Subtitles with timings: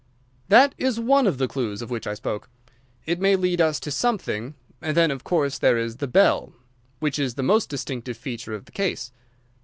[0.49, 2.49] "That is one of the clues of which I spoke.
[3.05, 4.55] It may lead us to something.
[4.81, 8.71] And then, of course, there is the bell—which is the most distinctive feature of the
[8.71, 9.11] case.